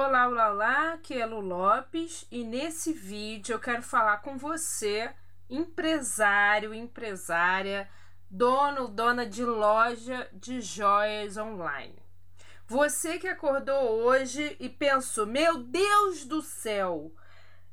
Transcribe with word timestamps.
Olá, 0.00 0.28
olá, 0.28 0.52
olá, 0.52 0.92
aqui 0.92 1.20
é 1.20 1.26
Lu 1.26 1.40
Lopes 1.40 2.24
e 2.30 2.44
nesse 2.44 2.92
vídeo 2.92 3.54
eu 3.54 3.58
quero 3.58 3.82
falar 3.82 4.18
com 4.18 4.38
você, 4.38 5.12
empresário, 5.50 6.72
empresária, 6.72 7.90
dono, 8.30 8.86
dona 8.86 9.26
de 9.26 9.44
loja 9.44 10.28
de 10.32 10.60
joias 10.60 11.36
online. 11.36 11.96
Você 12.64 13.18
que 13.18 13.26
acordou 13.26 14.04
hoje 14.04 14.56
e 14.60 14.68
pensou: 14.68 15.26
meu 15.26 15.64
Deus 15.64 16.24
do 16.24 16.42
céu, 16.42 17.12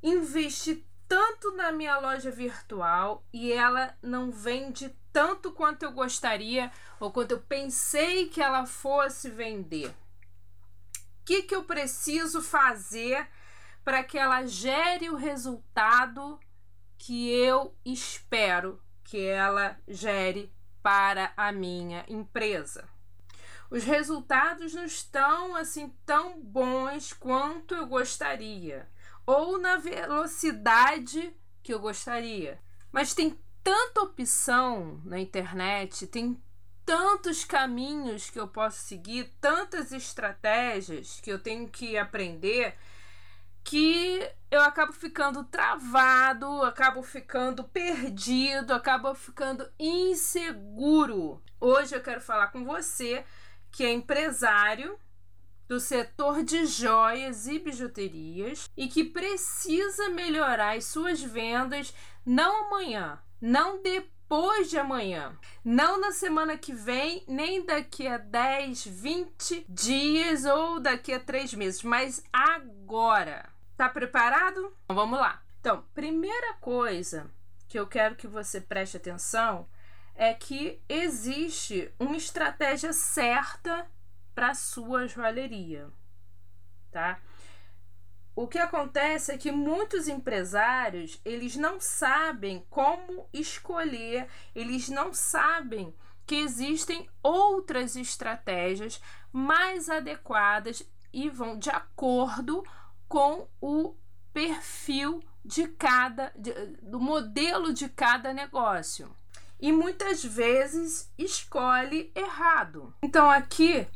investi 0.01 0.83
tanto 1.07 1.51
na 1.51 1.71
minha 1.71 1.99
loja 1.99 2.31
virtual 2.31 3.23
e 3.31 3.53
ela 3.53 3.95
não 4.01 4.31
vende 4.31 4.91
tanto 5.13 5.51
quanto 5.51 5.83
eu 5.83 5.91
gostaria 5.91 6.71
ou 6.99 7.11
quanto 7.11 7.33
eu 7.33 7.39
pensei 7.41 8.29
que 8.29 8.41
ela 8.41 8.65
fosse 8.65 9.29
vender 9.29 9.93
que, 11.25 11.41
que 11.41 11.55
eu 11.55 11.63
preciso 11.63 12.41
fazer 12.41 13.27
para 13.83 14.03
que 14.03 14.17
ela 14.17 14.45
gere 14.45 15.09
o 15.09 15.15
resultado 15.15 16.39
que 16.97 17.29
eu 17.29 17.75
espero 17.83 18.81
que 19.03 19.25
ela 19.25 19.77
gere 19.87 20.53
para 20.81 21.33
a 21.35 21.51
minha 21.51 22.05
empresa. 22.07 22.87
Os 23.69 23.83
resultados 23.83 24.73
não 24.73 24.85
estão 24.85 25.55
assim 25.55 25.93
tão 26.05 26.39
bons 26.39 27.11
quanto 27.13 27.73
eu 27.73 27.87
gostaria, 27.87 28.87
ou 29.25 29.59
na 29.59 29.77
velocidade 29.77 31.35
que 31.63 31.73
eu 31.73 31.79
gostaria. 31.79 32.59
Mas 32.91 33.13
tem 33.13 33.39
tanta 33.63 34.01
opção 34.01 35.01
na 35.03 35.19
internet, 35.19 36.05
tem 36.05 36.39
tantos 36.85 37.43
caminhos 37.43 38.29
que 38.29 38.39
eu 38.39 38.47
posso 38.47 38.77
seguir, 38.77 39.33
tantas 39.41 39.91
estratégias 39.91 41.19
que 41.21 41.31
eu 41.31 41.39
tenho 41.39 41.67
que 41.67 41.97
aprender, 41.97 42.75
que 43.63 44.21
eu 44.51 44.61
acabo 44.61 44.93
ficando 44.93 45.43
travado, 45.45 46.61
acabo 46.61 47.01
ficando 47.01 47.63
perdido, 47.63 48.73
acabo 48.73 49.15
ficando 49.15 49.67
inseguro. 49.79 51.41
Hoje 51.59 51.95
eu 51.95 52.01
quero 52.01 52.21
falar 52.21 52.47
com 52.47 52.63
você 52.63 53.25
que 53.71 53.83
é 53.83 53.91
empresário 53.91 54.97
do 55.67 55.79
setor 55.79 56.43
de 56.43 56.67
joias 56.67 57.47
e 57.47 57.57
bijuterias 57.57 58.69
e 58.77 58.87
que 58.87 59.03
precisa 59.03 60.09
melhorar 60.09 60.77
as 60.77 60.85
suas 60.85 61.21
vendas 61.21 61.91
não 62.23 62.67
amanhã, 62.67 63.19
não 63.41 63.81
depois 63.81 64.14
depois 64.25 64.71
de 64.71 64.77
amanhã. 64.77 65.37
Não 65.63 65.99
na 65.99 66.11
semana 66.11 66.57
que 66.57 66.73
vem, 66.73 67.23
nem 67.27 67.63
daqui 67.63 68.07
a 68.07 68.17
10, 68.17 68.85
20 68.85 69.65
dias 69.69 70.45
ou 70.45 70.79
daqui 70.79 71.13
a 71.13 71.19
3 71.19 71.53
meses, 71.53 71.83
mas 71.83 72.23
agora. 72.33 73.49
Tá 73.77 73.87
preparado? 73.87 74.75
Então 74.85 74.95
vamos 74.95 75.19
lá. 75.19 75.43
Então, 75.59 75.85
primeira 75.93 76.53
coisa 76.55 77.29
que 77.67 77.77
eu 77.77 77.85
quero 77.85 78.15
que 78.15 78.27
você 78.27 78.59
preste 78.59 78.97
atenção 78.97 79.67
é 80.15 80.33
que 80.33 80.81
existe 80.89 81.93
uma 81.99 82.15
estratégia 82.15 82.93
certa 82.93 83.85
para 84.33 84.53
sua 84.53 85.07
joalheria, 85.07 85.89
tá? 86.91 87.19
O 88.35 88.47
que 88.47 88.59
acontece 88.59 89.31
é 89.31 89.37
que 89.37 89.51
muitos 89.51 90.09
empresários 90.09 91.21
eles 91.23 91.55
não 91.55 91.79
sabem 91.79 92.65
como 92.69 93.29
escolher, 93.33 94.27
eles 94.53 94.89
não 94.89 95.13
sabem 95.13 95.95
que 96.25 96.35
existem 96.35 97.09
outras 97.23 97.95
estratégias 97.95 99.01
mais 99.31 99.89
adequadas 99.89 100.83
e 101.13 101.29
vão 101.29 101.57
de 101.57 101.69
acordo 101.69 102.63
com 103.07 103.47
o 103.61 103.95
perfil 104.33 105.23
de 105.43 105.67
cada 105.67 106.33
de, 106.35 106.51
do 106.81 106.99
modelo 106.99 107.73
de 107.73 107.87
cada 107.87 108.33
negócio. 108.33 109.09
E 109.61 109.71
muitas 109.71 110.21
vezes 110.25 111.09
escolhe 111.17 112.11
errado. 112.13 112.93
Então 113.01 113.31
aqui 113.31 113.87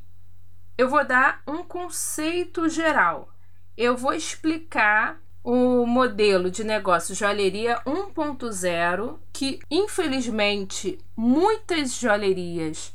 eu 0.77 0.89
vou 0.89 1.03
dar 1.03 1.43
um 1.45 1.61
conceito 1.61 2.69
geral 2.69 3.33
eu 3.79 3.95
vou 3.95 4.13
explicar 4.13 5.21
o 5.41 5.85
modelo 5.85 6.51
de 6.51 6.65
negócio 6.65 7.15
joalheria 7.15 7.81
1.0, 7.85 9.17
que 9.31 9.61
infelizmente 9.71 10.99
muitas 11.15 11.93
joalherias 11.93 12.93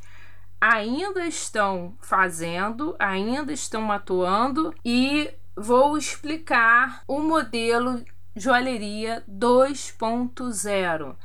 ainda 0.61 1.25
estão 1.25 1.97
fazendo, 1.99 2.95
ainda 2.99 3.51
estão 3.51 3.91
atuando, 3.91 4.75
e 4.85 5.33
vou 5.55 5.97
explicar 5.97 7.01
o 7.07 7.19
modelo 7.19 8.05
joalheria 8.35 9.23
2.0, 9.27 11.15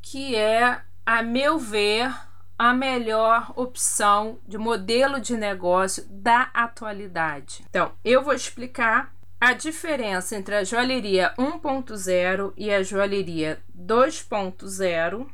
que 0.00 0.36
é, 0.36 0.80
a 1.04 1.24
meu 1.24 1.58
ver, 1.58 2.14
a 2.62 2.72
melhor 2.72 3.52
opção 3.56 4.38
de 4.46 4.56
modelo 4.56 5.20
de 5.20 5.36
negócio 5.36 6.06
da 6.08 6.42
atualidade. 6.54 7.64
Então, 7.68 7.90
eu 8.04 8.22
vou 8.22 8.32
explicar 8.32 9.12
a 9.40 9.52
diferença 9.52 10.36
entre 10.36 10.54
a 10.54 10.62
joalheria 10.62 11.34
1.0 11.36 12.52
e 12.56 12.72
a 12.72 12.80
joalheria 12.84 13.60
2.0. 13.76 15.26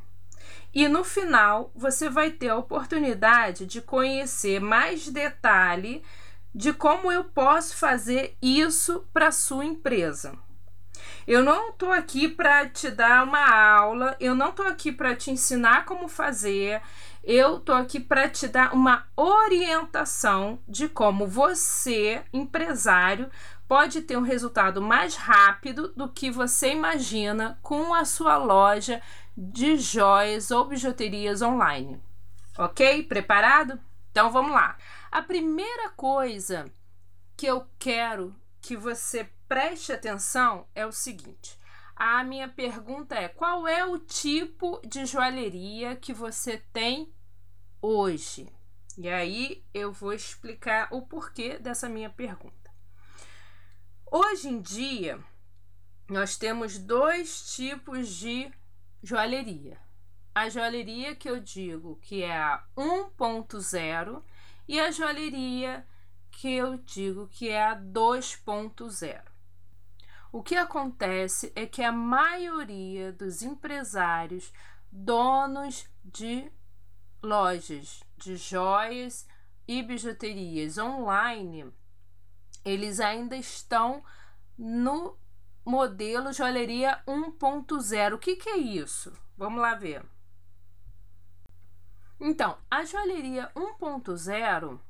E 0.72 0.88
no 0.88 1.04
final 1.04 1.70
você 1.74 2.08
vai 2.08 2.30
ter 2.30 2.48
a 2.48 2.56
oportunidade 2.56 3.66
de 3.66 3.82
conhecer 3.82 4.58
mais 4.58 5.06
detalhe 5.08 6.02
de 6.54 6.72
como 6.72 7.12
eu 7.12 7.24
posso 7.24 7.76
fazer 7.76 8.38
isso 8.40 9.06
para 9.12 9.30
sua 9.30 9.66
empresa. 9.66 10.32
Eu 11.26 11.42
não 11.42 11.68
estou 11.68 11.92
aqui 11.92 12.26
para 12.26 12.66
te 12.66 12.90
dar 12.90 13.24
uma 13.24 13.46
aula, 13.50 14.16
eu 14.18 14.34
não 14.34 14.48
estou 14.48 14.66
aqui 14.66 14.90
para 14.90 15.14
te 15.14 15.30
ensinar 15.30 15.84
como 15.84 16.08
fazer, 16.08 16.80
eu 17.30 17.60
tô 17.60 17.74
aqui 17.74 18.00
para 18.00 18.26
te 18.26 18.48
dar 18.48 18.72
uma 18.72 19.06
orientação 19.14 20.58
de 20.66 20.88
como 20.88 21.26
você, 21.26 22.24
empresário, 22.32 23.30
pode 23.68 24.00
ter 24.00 24.16
um 24.16 24.22
resultado 24.22 24.80
mais 24.80 25.14
rápido 25.14 25.92
do 25.94 26.08
que 26.08 26.30
você 26.30 26.72
imagina 26.72 27.58
com 27.62 27.92
a 27.92 28.06
sua 28.06 28.38
loja 28.38 29.02
de 29.36 29.76
joias 29.76 30.50
ou 30.50 30.64
bijuterias 30.64 31.42
online. 31.42 32.00
Ok? 32.56 33.02
Preparado? 33.02 33.78
Então 34.10 34.30
vamos 34.30 34.52
lá. 34.52 34.78
A 35.12 35.20
primeira 35.20 35.90
coisa 35.90 36.64
que 37.36 37.44
eu 37.44 37.68
quero 37.78 38.34
que 38.58 38.74
você 38.74 39.28
preste 39.46 39.92
atenção 39.92 40.66
é 40.74 40.86
o 40.86 40.92
seguinte: 40.92 41.58
a 41.94 42.24
minha 42.24 42.48
pergunta 42.48 43.14
é: 43.16 43.28
qual 43.28 43.68
é 43.68 43.84
o 43.84 43.98
tipo 43.98 44.80
de 44.82 45.04
joalheria 45.04 45.94
que 45.94 46.14
você 46.14 46.56
tem 46.72 47.12
hoje? 47.80 48.52
E 48.96 49.08
aí 49.08 49.64
eu 49.72 49.92
vou 49.92 50.12
explicar 50.12 50.88
o 50.90 51.02
porquê 51.02 51.58
dessa 51.58 51.88
minha 51.88 52.10
pergunta. 52.10 52.70
Hoje 54.10 54.48
em 54.48 54.60
dia, 54.60 55.22
nós 56.08 56.36
temos 56.36 56.78
dois 56.78 57.54
tipos 57.54 58.08
de 58.08 58.50
joalheria. 59.02 59.78
A 60.34 60.48
joalheria 60.48 61.14
que 61.14 61.28
eu 61.28 61.40
digo 61.40 61.96
que 62.02 62.22
é 62.22 62.36
a 62.36 62.64
1.0 62.76 64.22
e 64.66 64.80
a 64.80 64.90
joalheria 64.90 65.86
que 66.30 66.52
eu 66.52 66.78
digo 66.78 67.28
que 67.28 67.48
é 67.48 67.64
a 67.64 67.76
2.0. 67.76 69.22
O 70.30 70.42
que 70.42 70.56
acontece 70.56 71.52
é 71.56 71.66
que 71.66 71.82
a 71.82 71.90
maioria 71.90 73.12
dos 73.12 73.42
empresários, 73.42 74.52
donos 74.90 75.88
de 76.04 76.50
lojas 77.22 78.02
de 78.16 78.36
joias 78.36 79.26
e 79.66 79.82
bijuterias 79.82 80.78
online, 80.78 81.72
eles 82.64 83.00
ainda 83.00 83.36
estão 83.36 84.02
no 84.56 85.16
modelo 85.64 86.32
joalheria 86.32 87.02
1.0. 87.06 88.14
O 88.14 88.19
que, 88.19 88.37
que 88.37 88.48
é 88.48 88.56
isso? 88.56 89.12
Vamos 89.37 89.60
lá 89.60 89.75
ver. 89.75 90.04
Então, 92.20 92.58
a 92.70 92.84
joalheria 92.84 93.52
1.0 93.54 94.81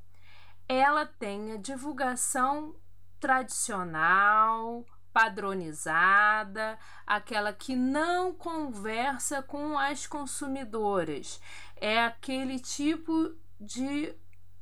ela 0.68 1.06
tem 1.06 1.52
a 1.52 1.56
divulgação 1.56 2.76
tradicional, 3.18 4.84
padronizada, 5.18 6.78
aquela 7.04 7.52
que 7.52 7.74
não 7.74 8.32
conversa 8.32 9.42
com 9.42 9.76
as 9.76 10.06
consumidoras. 10.06 11.40
É 11.74 12.04
aquele 12.04 12.60
tipo 12.60 13.34
de 13.60 14.14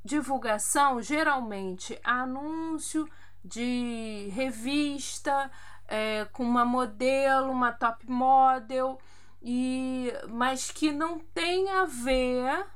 divulgação, 0.03 1.03
geralmente 1.03 2.01
anúncio 2.03 3.07
de 3.45 4.31
revista 4.33 5.51
é, 5.87 6.25
com 6.33 6.43
uma 6.43 6.65
modelo, 6.65 7.53
uma 7.53 7.71
top 7.71 8.11
model, 8.11 8.99
e 9.43 10.11
mas 10.27 10.71
que 10.71 10.91
não 10.91 11.19
tem 11.19 11.69
a 11.69 11.85
ver 11.85 12.67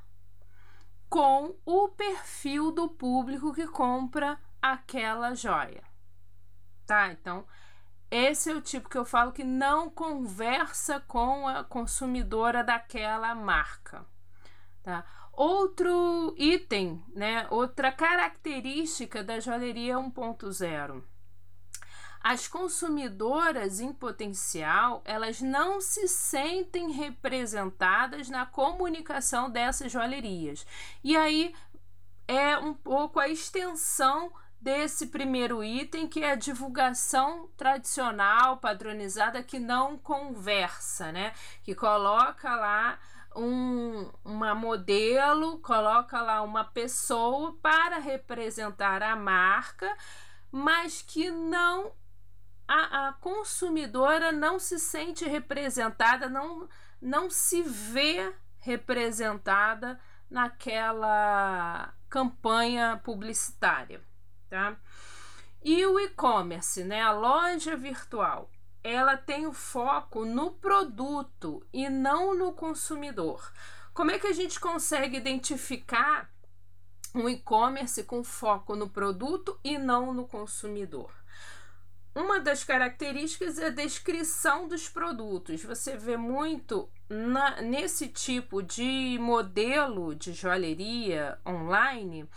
com 1.09 1.57
o 1.65 1.89
perfil 1.89 2.71
do 2.73 2.91
público 2.91 3.55
que 3.55 3.67
compra 3.67 4.39
aquela 4.61 5.35
joia. 5.35 5.83
Tá? 6.91 7.13
Então, 7.13 7.47
esse 8.11 8.51
é 8.51 8.55
o 8.55 8.61
tipo 8.61 8.89
que 8.89 8.99
eu 8.99 9.05
falo 9.05 9.33
que 9.33 9.45
não 9.45 9.89
conversa 9.89 11.01
com 11.01 11.47
a 11.47 11.63
consumidora 11.63 12.65
daquela 12.65 13.35
marca. 13.35 14.05
Tá? 14.83 15.05
Outro 15.33 16.35
item, 16.37 17.03
né? 17.15 17.47
outra 17.51 17.93
característica 17.93 19.23
da 19.23 19.39
joalheria 19.39 19.97
1.0 19.97 21.03
as 22.23 22.47
consumidoras 22.47 23.81
em 23.81 23.95
potencial, 23.95 25.01
elas 25.07 25.41
não 25.41 25.81
se 25.81 26.07
sentem 26.07 26.93
representadas 26.93 28.29
na 28.29 28.45
comunicação 28.45 29.49
dessas 29.51 29.91
joalherias. 29.91 30.67
E 31.03 31.17
aí 31.17 31.55
é 32.29 32.59
um 32.59 32.75
pouco 32.75 33.19
a 33.19 33.29
extensão 33.29 34.31
desse 34.61 35.07
primeiro 35.07 35.65
item, 35.65 36.07
que 36.07 36.23
é 36.23 36.33
a 36.33 36.37
divulgação 36.37 37.49
tradicional, 37.57 38.59
padronizada, 38.59 39.43
que 39.43 39.59
não 39.59 39.97
conversa, 39.97 41.11
né? 41.11 41.33
Que 41.63 41.75
coloca 41.75 42.55
lá 42.55 42.99
um, 43.35 44.11
uma 44.25 44.55
modelo, 44.55 45.59
coloca 45.61 46.21
lá 46.21 46.43
uma 46.43 46.65
pessoa 46.65 47.57
para 47.63 47.99
representar 47.99 49.03
a 49.03 49.17
marca, 49.17 49.97
mas 50.51 51.01
que 51.01 51.31
não 51.31 51.93
a, 52.67 53.09
a 53.09 53.13
consumidora 53.15 54.31
não 54.31 54.59
se 54.59 54.79
sente 54.79 55.25
representada, 55.25 56.29
não, 56.29 56.69
não 57.01 57.31
se 57.31 57.63
vê 57.63 58.33
representada 58.59 59.99
naquela 60.31 61.93
campanha 62.09 63.01
publicitária, 63.03 64.01
tá? 64.51 64.77
E 65.63 65.87
o 65.87 65.99
e-commerce, 66.01 66.83
né, 66.83 67.01
a 67.01 67.13
loja 67.13 67.77
virtual, 67.77 68.51
ela 68.83 69.17
tem 69.17 69.47
o 69.47 69.53
foco 69.53 70.25
no 70.25 70.51
produto 70.53 71.65
e 71.73 71.89
não 71.89 72.37
no 72.37 72.53
consumidor. 72.53 73.53
Como 73.95 74.11
é 74.11 74.19
que 74.19 74.27
a 74.27 74.33
gente 74.33 74.59
consegue 74.59 75.17
identificar 75.17 76.31
um 77.15 77.29
e-commerce 77.29 78.03
com 78.05 78.25
foco 78.25 78.75
no 78.75 78.89
produto 78.89 79.59
e 79.63 79.79
não 79.79 80.13
no 80.13 80.27
consumidor? 80.27 81.13
Uma 82.15 82.41
das 82.41 82.65
características 82.65 83.59
é 83.59 83.67
a 83.67 83.71
descrição 83.71 84.67
dos 84.67 84.89
produtos. 84.89 85.63
Você 85.63 85.97
vê 85.97 86.17
muito 86.17 86.91
na, 87.09 87.61
nesse 87.61 88.09
tipo 88.09 88.63
de 88.63 89.17
modelo 89.21 90.15
de 90.15 90.33
joalheria 90.33 91.39
online 91.47 92.29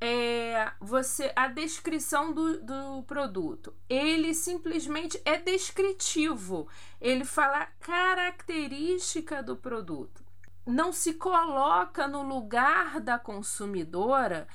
é 0.00 0.72
você 0.80 1.30
a 1.36 1.46
descrição 1.46 2.32
do, 2.32 2.62
do 2.62 3.02
produto. 3.02 3.74
Ele 3.88 4.32
simplesmente 4.32 5.20
é 5.24 5.36
descritivo. 5.36 6.68
Ele 7.00 7.24
fala 7.24 7.66
característica 7.80 9.42
do 9.42 9.56
produto. 9.56 10.24
Não 10.66 10.92
se 10.92 11.14
coloca 11.14 12.08
no 12.08 12.22
lugar 12.22 13.00
da 13.00 13.18
consumidora 13.18 14.48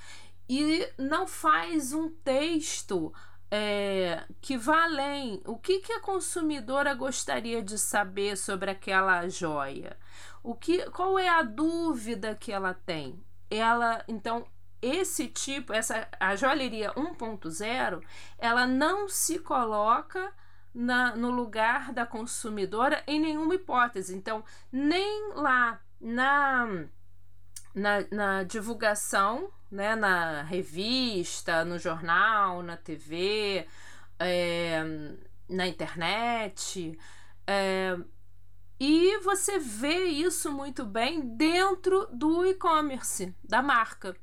e 0.49 0.87
não 0.97 1.27
faz 1.27 1.93
um 1.93 2.09
texto 2.09 3.13
é, 3.51 4.23
que 4.41 4.57
vá 4.57 4.83
além. 4.83 5.41
O 5.45 5.57
que, 5.57 5.79
que 5.79 5.93
a 5.93 5.99
consumidora 5.99 6.93
gostaria 6.93 7.61
de 7.61 7.77
saber 7.77 8.37
sobre 8.37 8.71
aquela 8.71 9.27
joia? 9.27 9.97
O 10.43 10.55
que, 10.55 10.89
qual 10.91 11.17
é 11.17 11.27
a 11.27 11.41
dúvida 11.41 12.35
que 12.35 12.51
ela 12.51 12.73
tem? 12.73 13.23
Ela, 13.49 14.03
então, 14.07 14.45
esse 14.85 15.27
tipo, 15.27 15.73
essa 15.73 16.07
a 16.19 16.35
joalheria 16.35 16.93
1.0, 16.93 18.01
ela 18.37 18.67
não 18.67 19.07
se 19.09 19.39
coloca 19.39 20.31
na, 20.73 21.15
no 21.15 21.31
lugar 21.31 21.93
da 21.93 22.05
consumidora 22.05 23.03
em 23.07 23.19
nenhuma 23.19 23.55
hipótese. 23.55 24.15
Então, 24.15 24.43
nem 24.71 25.33
lá 25.33 25.81
na, 25.99 26.85
na, 27.73 28.05
na 28.11 28.43
divulgação 28.43 29.49
né, 29.71 29.95
na 29.95 30.43
revista, 30.43 31.65
no 31.65 31.77
jornal, 31.77 32.61
na 32.61 32.77
TV, 32.77 33.67
é, 34.19 34.83
na 35.49 35.67
internet. 35.67 36.97
É, 37.47 37.97
e 38.79 39.17
você 39.19 39.59
vê 39.59 40.05
isso 40.05 40.51
muito 40.51 40.85
bem 40.85 41.21
dentro 41.35 42.07
do 42.11 42.45
e-commerce 42.45 43.35
da 43.43 43.61
marca, 43.61 44.15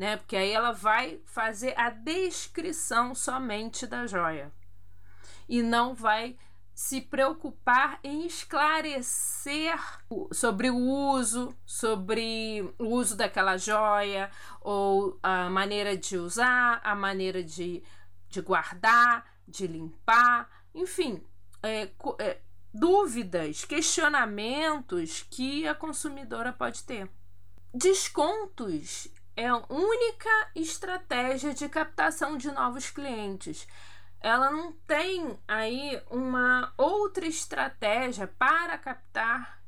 né? 0.00 0.16
Porque 0.16 0.34
aí 0.34 0.50
ela 0.50 0.72
vai 0.72 1.20
fazer 1.26 1.78
a 1.78 1.90
descrição 1.90 3.14
somente 3.14 3.86
da 3.86 4.06
joia 4.06 4.50
e 5.46 5.62
não 5.62 5.94
vai 5.94 6.38
se 6.72 7.02
preocupar 7.02 8.00
em 8.02 8.24
esclarecer 8.24 9.78
sobre 10.32 10.70
o 10.70 10.78
uso, 10.78 11.54
sobre 11.66 12.62
o 12.78 12.86
uso 12.86 13.14
daquela 13.14 13.58
joia, 13.58 14.30
ou 14.62 15.18
a 15.22 15.50
maneira 15.50 15.94
de 15.94 16.16
usar, 16.16 16.80
a 16.82 16.94
maneira 16.94 17.44
de, 17.44 17.82
de 18.30 18.40
guardar, 18.40 19.30
de 19.46 19.66
limpar, 19.66 20.48
enfim, 20.74 21.22
é, 21.62 21.90
é, 22.18 22.40
dúvidas, 22.72 23.66
questionamentos 23.66 25.26
que 25.28 25.68
a 25.68 25.74
consumidora 25.74 26.54
pode 26.54 26.84
ter. 26.84 27.06
Descontos 27.74 29.08
é 29.40 29.46
a 29.46 29.62
única 29.68 30.50
estratégia 30.54 31.54
de 31.54 31.68
captação 31.68 32.36
de 32.36 32.50
novos 32.50 32.90
clientes 32.90 33.66
ela 34.20 34.50
não 34.50 34.72
tem 34.86 35.38
aí 35.48 36.00
uma 36.10 36.72
outra 36.76 37.26
estratégia 37.26 38.26
para 38.26 38.76
captar 38.76 39.62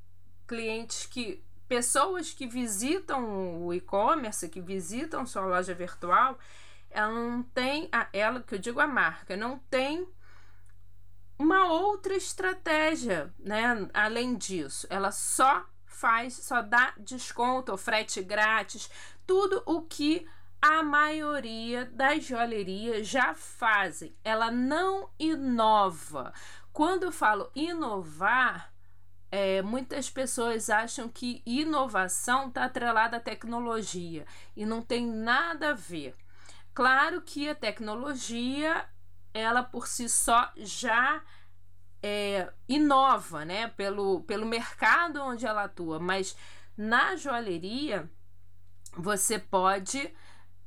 clientes 0.46 1.06
que 1.06 1.42
pessoas 1.66 2.32
que 2.32 2.46
visitam 2.46 3.64
o 3.64 3.72
e-commerce, 3.72 4.48
que 4.50 4.60
visitam 4.60 5.24
sua 5.24 5.46
loja 5.46 5.74
virtual, 5.74 6.38
ela 6.90 7.10
não 7.10 7.42
tem, 7.42 7.88
a, 7.90 8.06
ela 8.12 8.42
que 8.42 8.54
eu 8.54 8.58
digo 8.58 8.78
a 8.78 8.86
marca, 8.86 9.34
não 9.34 9.58
tem 9.70 10.06
uma 11.38 11.72
outra 11.72 12.14
estratégia, 12.14 13.32
né? 13.38 13.88
Além 13.94 14.36
disso, 14.36 14.86
ela 14.90 15.10
só 15.10 15.64
faz, 15.86 16.34
só 16.34 16.60
dá 16.60 16.92
desconto, 16.98 17.74
frete 17.78 18.22
grátis, 18.22 18.90
tudo 19.26 19.62
o 19.66 19.82
que 19.82 20.26
a 20.60 20.82
maioria 20.82 21.86
das 21.86 22.24
joalherias 22.24 23.08
já 23.08 23.34
fazem. 23.34 24.14
Ela 24.22 24.50
não 24.50 25.10
inova. 25.18 26.32
Quando 26.72 27.02
eu 27.02 27.12
falo 27.12 27.50
inovar, 27.54 28.72
é, 29.30 29.60
muitas 29.62 30.08
pessoas 30.08 30.70
acham 30.70 31.08
que 31.08 31.42
inovação 31.44 32.48
está 32.48 32.64
atrelada 32.64 33.16
à 33.16 33.20
tecnologia 33.20 34.24
e 34.56 34.64
não 34.64 34.80
tem 34.80 35.06
nada 35.06 35.70
a 35.70 35.74
ver. 35.74 36.14
Claro 36.72 37.22
que 37.22 37.48
a 37.48 37.54
tecnologia, 37.54 38.86
ela 39.34 39.62
por 39.62 39.88
si 39.88 40.08
só 40.08 40.52
já 40.56 41.22
é, 42.02 42.52
inova, 42.68 43.44
né? 43.44 43.68
Pelo, 43.68 44.22
pelo 44.22 44.46
mercado 44.46 45.20
onde 45.22 45.46
ela 45.46 45.64
atua, 45.64 45.98
mas 45.98 46.36
na 46.76 47.16
joalheria 47.16 48.10
você 48.96 49.38
pode 49.38 50.12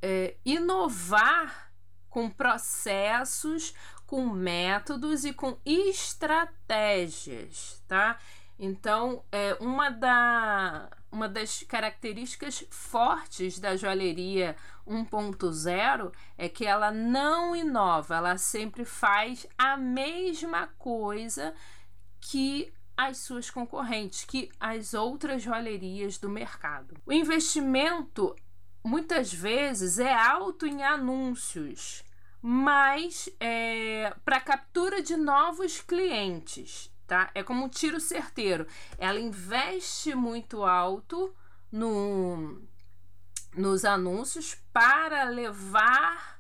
é, 0.01 0.35
inovar 0.45 1.71
com 2.09 2.29
processos, 2.29 3.73
com 4.05 4.27
métodos 4.27 5.25
e 5.25 5.33
com 5.33 5.57
estratégias, 5.65 6.23
tá? 7.87 8.17
Então, 8.57 9.23
é 9.31 9.57
uma, 9.59 9.89
da, 9.89 10.89
uma 11.11 11.27
das 11.27 11.63
características 11.63 12.63
fortes 12.69 13.59
da 13.59 13.75
joalheria 13.75 14.55
1.0 14.87 16.13
é 16.37 16.47
que 16.47 16.65
ela 16.65 16.89
não 16.89 17.53
inova, 17.55 18.15
ela 18.15 18.37
sempre 18.37 18.85
faz 18.85 19.45
a 19.57 19.75
mesma 19.75 20.67
coisa 20.77 21.53
que 22.21 22.73
as 22.97 23.17
suas 23.17 23.49
concorrentes, 23.49 24.25
que 24.25 24.49
as 24.59 24.93
outras 24.93 25.41
joalherias 25.41 26.17
do 26.17 26.29
mercado. 26.29 26.95
O 27.05 27.13
investimento 27.13 28.35
muitas 28.83 29.33
vezes 29.33 29.99
é 29.99 30.13
alto 30.13 30.65
em 30.65 30.83
anúncios, 30.83 32.03
mas 32.41 33.27
é, 33.39 34.13
para 34.23 34.39
captura 34.39 35.01
de 35.01 35.17
novos 35.17 35.81
clientes, 35.81 36.91
tá? 37.07 37.31
É 37.33 37.41
como 37.41 37.65
um 37.65 37.69
tiro 37.69 37.99
certeiro. 37.99 38.67
Ela 38.97 39.19
investe 39.19 40.13
muito 40.13 40.63
alto 40.63 41.33
no, 41.71 42.61
nos 43.55 43.83
anúncios 43.83 44.55
para 44.71 45.23
levar 45.23 46.39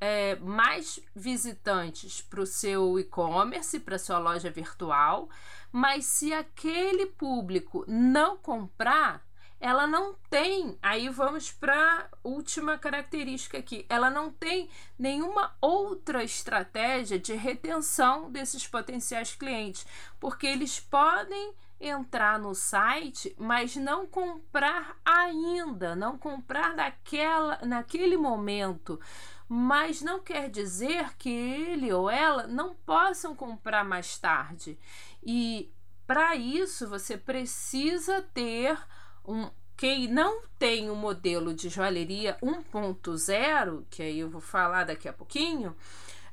é, 0.00 0.34
mais 0.36 0.98
visitantes 1.14 2.20
para 2.22 2.40
o 2.40 2.46
seu 2.46 2.98
e-commerce, 2.98 3.78
para 3.78 3.98
sua 3.98 4.18
loja 4.18 4.50
virtual, 4.50 5.28
mas 5.72 6.04
se 6.04 6.32
aquele 6.32 7.06
público 7.06 7.84
não 7.88 8.36
comprar, 8.36 9.24
ela 9.58 9.86
não 9.86 10.14
tem, 10.28 10.76
aí 10.82 11.08
vamos 11.08 11.52
para 11.52 12.08
última 12.24 12.76
característica 12.76 13.58
aqui, 13.58 13.86
ela 13.88 14.10
não 14.10 14.30
tem 14.32 14.68
nenhuma 14.98 15.56
outra 15.60 16.24
estratégia 16.24 17.16
de 17.16 17.34
retenção 17.34 18.28
desses 18.28 18.66
potenciais 18.66 19.36
clientes, 19.36 19.86
porque 20.18 20.48
eles 20.48 20.80
podem 20.80 21.54
entrar 21.80 22.38
no 22.38 22.54
site, 22.54 23.34
mas 23.38 23.76
não 23.76 24.06
comprar 24.06 24.96
ainda, 25.04 25.94
não 25.96 26.18
comprar 26.18 26.74
naquela, 26.74 27.58
naquele 27.62 28.16
momento. 28.16 29.00
Mas 29.48 30.00
não 30.00 30.20
quer 30.20 30.48
dizer 30.48 31.14
que 31.18 31.28
ele 31.28 31.92
ou 31.92 32.08
ela 32.08 32.46
não 32.46 32.74
possam 32.74 33.34
comprar 33.34 33.84
mais 33.84 34.16
tarde. 34.16 34.78
E 35.22 35.72
para 36.06 36.34
isso 36.36 36.88
você 36.88 37.16
precisa 37.16 38.22
ter 38.34 38.78
um 39.24 39.50
quem 39.76 40.06
não 40.06 40.42
tem 40.60 40.88
o 40.88 40.92
um 40.92 40.96
modelo 40.96 41.52
de 41.52 41.68
joalheria 41.68 42.38
1.0, 42.40 43.84
que 43.90 44.00
aí 44.00 44.20
eu 44.20 44.30
vou 44.30 44.40
falar 44.40 44.84
daqui 44.84 45.08
a 45.08 45.12
pouquinho, 45.12 45.74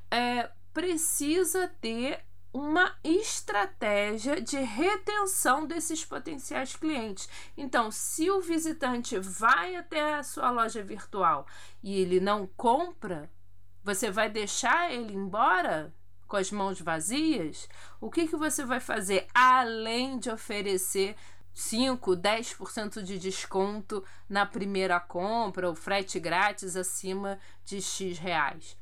é, 0.08 0.48
precisa 0.72 1.66
ter 1.80 2.24
uma 2.52 2.94
estratégia 3.02 4.40
de 4.40 4.56
retenção 4.56 5.66
desses 5.66 6.04
potenciais 6.04 6.76
clientes. 6.76 7.28
Então, 7.56 7.90
se 7.90 8.30
o 8.30 8.40
visitante 8.40 9.18
vai 9.18 9.76
até 9.76 10.14
a 10.14 10.22
sua 10.22 10.50
loja 10.50 10.82
virtual 10.82 11.46
e 11.82 12.00
ele 12.00 12.20
não 12.20 12.46
compra, 12.56 13.30
você 13.82 14.10
vai 14.10 14.28
deixar 14.28 14.92
ele 14.92 15.14
embora 15.14 15.92
com 16.30 16.36
as 16.36 16.52
mãos 16.52 16.80
vazias? 16.80 17.68
O 18.00 18.08
que, 18.08 18.28
que 18.28 18.36
você 18.36 18.64
vai 18.64 18.78
fazer 18.78 19.26
além 19.34 20.16
de 20.16 20.30
oferecer 20.30 21.16
5, 21.52 22.16
10% 22.16 23.02
de 23.02 23.18
desconto 23.18 24.04
na 24.28 24.46
primeira 24.46 25.00
compra 25.00 25.68
ou 25.68 25.74
frete 25.74 26.20
grátis 26.20 26.76
acima 26.76 27.36
de 27.64 27.82
X 27.82 28.16
reais? 28.16 28.78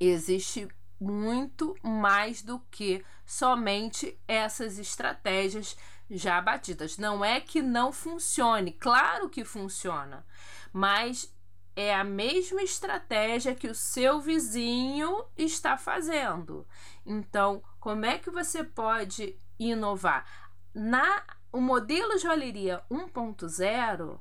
Existe 0.00 0.66
muito 1.00 1.76
mais 1.80 2.42
do 2.42 2.58
que 2.72 3.04
somente 3.24 4.18
essas 4.26 4.80
estratégias 4.80 5.76
já 6.10 6.40
batidas. 6.40 6.98
Não 6.98 7.24
é 7.24 7.40
que 7.40 7.62
não 7.62 7.92
funcione, 7.92 8.72
claro 8.72 9.30
que 9.30 9.44
funciona, 9.44 10.26
mas 10.72 11.32
é 11.74 11.94
a 11.94 12.04
mesma 12.04 12.62
estratégia 12.62 13.54
que 13.54 13.68
o 13.68 13.74
seu 13.74 14.20
vizinho 14.20 15.24
está 15.36 15.76
fazendo. 15.76 16.66
Então, 17.04 17.62
como 17.80 18.04
é 18.04 18.18
que 18.18 18.30
você 18.30 18.62
pode 18.62 19.36
inovar? 19.58 20.26
Na 20.74 21.22
o 21.52 21.60
modelo 21.60 22.18
joalheria 22.18 22.82
1.0 22.90 24.18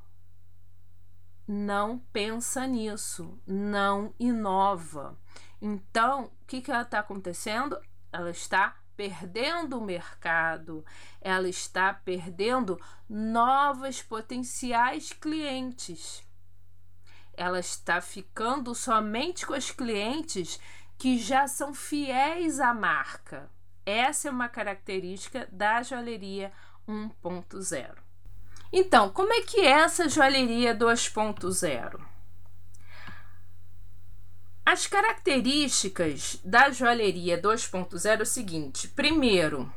não 1.47 1.99
pensa 2.11 2.67
nisso, 2.67 3.39
não 3.47 4.13
inova. 4.19 5.17
Então, 5.61 6.25
o 6.25 6.45
que, 6.45 6.61
que 6.61 6.71
ela 6.71 6.81
está 6.81 6.99
acontecendo? 6.99 7.79
Ela 8.11 8.31
está 8.31 8.75
perdendo 8.97 9.77
o 9.77 9.83
mercado, 9.83 10.85
ela 11.19 11.47
está 11.47 11.93
perdendo 11.93 12.79
novos 13.09 14.01
potenciais 14.01 15.13
clientes. 15.13 16.23
Ela 17.41 17.59
está 17.59 17.99
ficando 17.99 18.75
somente 18.75 19.47
com 19.47 19.53
os 19.53 19.71
clientes 19.71 20.59
que 20.95 21.17
já 21.17 21.47
são 21.47 21.73
fiéis 21.73 22.59
à 22.59 22.71
marca. 22.71 23.49
Essa 23.83 24.27
é 24.27 24.31
uma 24.31 24.47
característica 24.47 25.49
da 25.51 25.81
joalheria 25.81 26.51
1.0. 26.87 27.95
Então, 28.71 29.09
como 29.09 29.33
é 29.33 29.41
que 29.41 29.59
é 29.59 29.71
essa 29.71 30.07
joalheria 30.07 30.75
2.0? 30.75 31.99
As 34.63 34.85
características 34.85 36.39
da 36.45 36.69
joalheria 36.69 37.41
2.0 37.41 38.19
é 38.19 38.21
o 38.21 38.25
seguinte: 38.25 38.87
primeiro, 38.87 39.73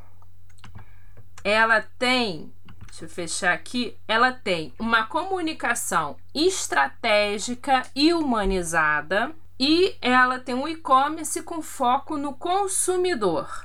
ela 1.42 1.80
tem, 1.98 2.52
deixa 2.94 3.04
eu 3.06 3.08
fechar 3.08 3.52
aqui, 3.52 3.96
ela 4.06 4.30
tem 4.30 4.72
uma 4.78 5.04
comunicação 5.04 6.16
estratégica 6.32 7.82
e 7.94 8.14
humanizada 8.14 9.34
e 9.58 9.96
ela 10.00 10.38
tem 10.38 10.54
um 10.54 10.68
e-commerce 10.68 11.42
com 11.42 11.60
foco 11.60 12.16
no 12.16 12.34
consumidor. 12.34 13.64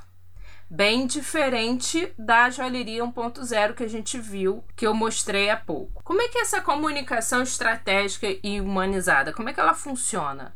Bem 0.68 1.06
diferente 1.06 2.12
da 2.18 2.50
joalheria 2.50 3.04
1.0 3.04 3.76
que 3.76 3.84
a 3.84 3.88
gente 3.88 4.20
viu, 4.20 4.64
que 4.76 4.86
eu 4.86 4.96
mostrei 4.96 5.52
há 5.52 5.58
pouco. 5.58 6.04
Como 6.04 6.22
é 6.22 6.28
que 6.28 6.40
é 6.40 6.42
essa 6.42 6.62
comunicação 6.62 7.44
estratégica 7.44 8.28
e 8.44 8.60
humanizada, 8.60 9.32
como 9.32 9.50
é 9.50 9.54
que 9.54 9.60
ela 9.60 9.76
funciona? 9.76 10.54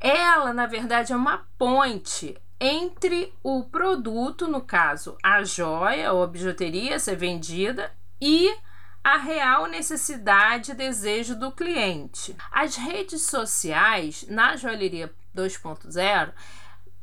Ela, 0.00 0.54
na 0.54 0.66
verdade, 0.66 1.12
é 1.12 1.16
uma 1.16 1.46
ponte 1.58 2.36
entre 2.60 3.32
o 3.42 3.64
produto, 3.64 4.48
no 4.48 4.60
caso, 4.60 5.16
a 5.22 5.44
joia 5.44 6.12
ou 6.12 6.22
a 6.22 6.26
bijuteria 6.26 6.98
ser 6.98 7.16
vendida, 7.16 7.92
e 8.20 8.54
a 9.02 9.16
real 9.16 9.66
necessidade 9.66 10.72
e 10.72 10.74
desejo 10.74 11.34
do 11.34 11.52
cliente. 11.52 12.36
As 12.50 12.76
redes 12.76 13.22
sociais, 13.22 14.26
na 14.28 14.56
joalheria 14.56 15.12
2.0, 15.34 16.32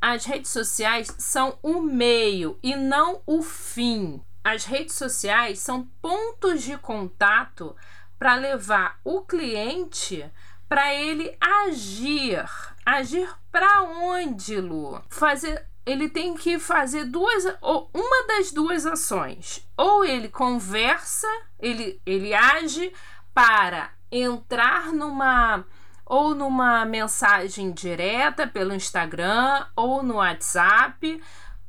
as 0.02 0.26
redes 0.26 0.52
sociais 0.52 1.14
são 1.18 1.58
o 1.64 1.82
meio 1.82 2.60
e 2.62 2.76
não 2.76 3.22
o 3.26 3.42
fim. 3.42 4.22
As 4.44 4.66
redes 4.66 4.96
sociais 4.96 5.60
são 5.60 5.88
pontos 6.02 6.62
de 6.62 6.78
contato 6.78 7.76
para 8.20 8.36
levar 8.36 9.00
o 9.04 9.22
cliente 9.22 10.30
para 10.68 10.94
ele 10.94 11.36
agir 11.40 12.46
Agir 12.86 13.28
para 13.52 13.82
onde, 13.82 14.62
Lu? 14.62 15.02
Fazer 15.10 15.66
ele 15.86 16.10
tem 16.10 16.36
que 16.36 16.58
fazer 16.58 17.06
duas 17.06 17.46
ou 17.62 17.90
uma 17.94 18.28
das 18.28 18.52
duas 18.52 18.86
ações. 18.86 19.66
Ou 19.78 20.04
ele 20.04 20.30
conversa, 20.30 21.28
ele 21.60 22.02
ele 22.06 22.34
age 22.34 22.92
para 23.34 23.92
entrar 24.12 24.92
numa 24.92 25.64
ou 26.06 26.36
numa 26.36 26.86
mensagem 26.86 27.72
direta 27.72 28.48
pelo 28.48 28.74
Instagram 28.74 29.66
ou 29.76 30.04
no 30.04 30.16
WhatsApp 30.16 31.22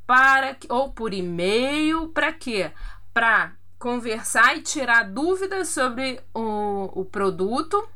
para 0.05 0.55
ou 0.69 0.91
por 0.91 1.13
e-mail 1.13 2.07
para 2.09 2.31
quê? 2.31 2.71
Para 3.13 3.53
conversar 3.77 4.55
e 4.57 4.61
tirar 4.61 5.03
dúvidas 5.03 5.69
sobre 5.69 6.19
o, 6.33 7.01
o 7.01 7.05
produto. 7.05 7.87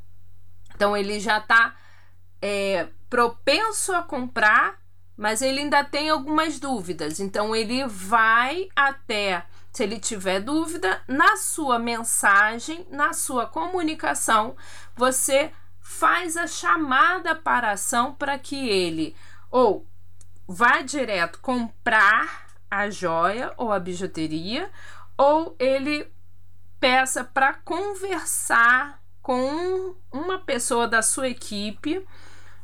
Então 0.75 0.95
ele 0.95 1.19
já 1.19 1.37
está 1.37 1.75
é, 2.41 2.87
propenso 3.09 3.93
a 3.93 4.01
comprar, 4.01 4.80
mas 5.21 5.43
ele 5.43 5.59
ainda 5.59 5.83
tem 5.83 6.09
algumas 6.09 6.59
dúvidas. 6.59 7.19
Então 7.19 7.55
ele 7.55 7.85
vai 7.85 8.69
até, 8.75 9.45
se 9.71 9.83
ele 9.83 9.99
tiver 9.99 10.39
dúvida, 10.39 10.99
na 11.07 11.37
sua 11.37 11.77
mensagem, 11.77 12.87
na 12.89 13.13
sua 13.13 13.45
comunicação, 13.45 14.55
você 14.95 15.51
faz 15.79 16.35
a 16.35 16.47
chamada 16.47 17.35
para 17.35 17.69
ação 17.69 18.15
para 18.15 18.39
que 18.39 18.67
ele 18.67 19.15
ou 19.51 19.85
vá 20.47 20.81
direto 20.81 21.37
comprar 21.39 22.47
a 22.71 22.89
joia 22.89 23.53
ou 23.57 23.71
a 23.71 23.79
bijuteria, 23.79 24.71
ou 25.15 25.55
ele 25.59 26.11
peça 26.79 27.23
para 27.23 27.53
conversar 27.53 28.99
com 29.21 29.95
uma 30.11 30.39
pessoa 30.39 30.87
da 30.87 31.03
sua 31.03 31.27
equipe 31.27 32.03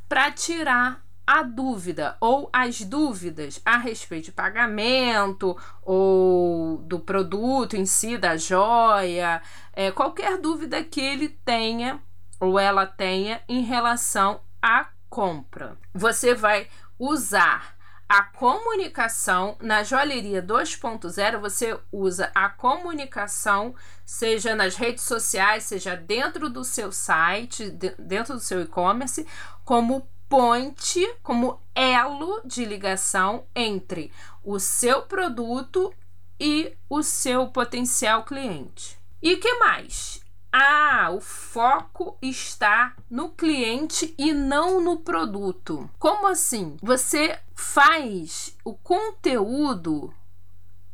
para 0.09 0.31
tirar 0.31 1.05
a 1.27 1.43
dúvida 1.43 2.15
ou 2.21 2.49
as 2.53 2.81
dúvidas 2.81 3.61
a 3.65 3.77
respeito 3.77 4.25
de 4.25 4.31
pagamento 4.31 5.57
ou 5.83 6.77
do 6.77 6.99
produto 6.99 7.75
em 7.75 7.85
si, 7.85 8.17
da 8.17 8.37
joia, 8.37 9.41
é, 9.73 9.91
qualquer 9.91 10.37
dúvida 10.37 10.81
que 10.81 11.01
ele 11.01 11.27
tenha 11.27 12.01
ou 12.39 12.57
ela 12.57 12.85
tenha 12.85 13.41
em 13.49 13.61
relação 13.61 14.39
à 14.61 14.87
compra. 15.09 15.77
Você 15.93 16.33
vai 16.33 16.69
usar 16.97 17.75
a 18.07 18.23
comunicação 18.23 19.57
na 19.59 19.83
joalheria 19.83 20.41
2.0 20.41 21.39
você 21.39 21.77
usa 21.91 22.31
a 22.33 22.47
comunicação 22.47 23.75
seja 24.05 24.55
nas 24.55 24.77
redes 24.77 25.03
sociais 25.03 25.65
seja 25.65 25.93
dentro 25.93 26.49
do 26.49 26.63
seu 26.63 26.89
site 26.89 27.69
dentro 27.99 28.35
do 28.35 28.39
seu 28.39 28.61
e-commerce 28.61 29.27
como 29.65 30.07
ponte 30.29 31.05
como 31.23 31.59
elo 31.73 32.41
de 32.45 32.65
ligação 32.65 33.45
entre 33.55 34.11
o 34.43 34.59
seu 34.59 35.03
produto 35.03 35.93
e 36.39 36.75
o 36.89 37.01
seu 37.01 37.47
potencial 37.47 38.23
cliente 38.23 38.97
e 39.21 39.37
que 39.37 39.53
mais 39.55 40.21
ah, 40.51 41.11
o 41.11 41.19
foco 41.19 42.17
está 42.21 42.95
no 43.09 43.29
cliente 43.29 44.15
e 44.17 44.33
não 44.33 44.81
no 44.81 44.97
produto. 44.97 45.89
Como 45.99 46.25
assim? 46.25 46.77
Você 46.81 47.37
faz 47.53 48.57
o 48.63 48.73
conteúdo 48.73 50.11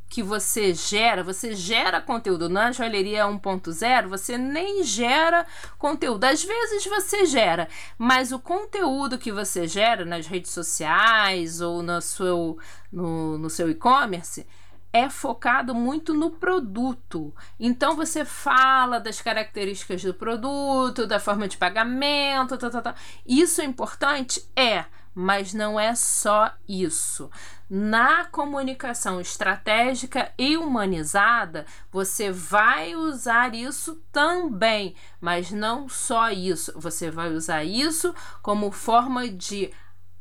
que 0.10 0.22
você 0.22 0.74
gera, 0.74 1.24
você 1.24 1.56
gera 1.56 2.00
conteúdo 2.00 2.48
na 2.48 2.72
joalheria 2.72 3.26
1.0, 3.26 4.08
você 4.08 4.38
nem 4.38 4.84
gera 4.84 5.46
conteúdo. 5.78 6.24
Às 6.24 6.44
vezes 6.44 6.86
você 6.86 7.26
gera, 7.26 7.68
mas 7.98 8.32
o 8.32 8.40
conteúdo 8.40 9.18
que 9.18 9.32
você 9.32 9.68
gera 9.68 10.06
nas 10.06 10.28
redes 10.28 10.52
sociais 10.52 11.62
ou 11.62 11.82
no 11.82 12.00
seu, 12.02 12.58
no, 12.92 13.38
no 13.38 13.50
seu 13.50 13.70
e-commerce 13.70 14.46
é 14.94 15.10
focado 15.10 15.74
muito 15.74 16.14
no 16.14 16.30
produto. 16.30 17.34
Então 17.60 17.96
você 17.96 18.24
fala 18.24 19.00
das 19.00 19.20
características 19.20 20.04
do 20.04 20.14
produto, 20.14 21.08
da 21.08 21.20
forma 21.20 21.48
de 21.48 21.58
pagamento, 21.58 22.56
tá, 22.56 22.70
tá, 22.70 22.82
tá. 22.82 22.96
isso 23.26 23.60
é 23.60 23.66
importante? 23.66 24.48
É, 24.56 24.86
mas 25.14 25.54
não 25.54 25.80
é 25.80 25.96
só 25.96 26.52
isso. 26.68 27.30
Na 27.70 28.26
comunicação 28.26 29.20
estratégica 29.20 30.32
e 30.38 30.58
humanizada, 30.58 31.66
você 31.92 32.32
vai 32.32 32.96
usar 32.96 33.56
isso 33.56 34.02
também, 34.12 34.96
mas 35.20 35.52
não 35.52 35.90
só 35.90 36.30
isso. 36.30 36.74
Você 36.76 37.10
vai 37.10 37.32
usar 37.32 37.64
isso 37.64 38.14
como 38.42 38.72
forma 38.72 39.28
de 39.28 39.72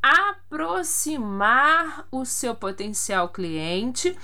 aproximar 0.02 2.06
o 2.10 2.24
seu 2.24 2.54
potencial 2.54 3.28
cliente 3.28 4.16